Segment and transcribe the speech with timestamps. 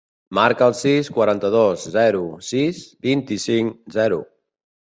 [0.35, 4.19] Marca el sis, quaranta-dos, zero, sis, vint-i-cinc, zero.